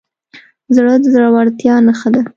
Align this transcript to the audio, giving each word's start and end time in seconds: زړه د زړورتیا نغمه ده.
زړه 0.75 0.93
د 1.01 1.05
زړورتیا 1.13 1.75
نغمه 1.87 2.09
ده. 2.13 2.21